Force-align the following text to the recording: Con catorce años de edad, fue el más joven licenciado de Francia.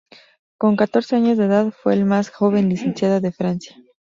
Con 0.57 0.77
catorce 0.77 1.15
años 1.15 1.37
de 1.37 1.45
edad, 1.45 1.71
fue 1.71 1.93
el 1.93 2.05
más 2.05 2.31
joven 2.31 2.69
licenciado 2.69 3.21
de 3.21 3.31
Francia. 3.31 3.75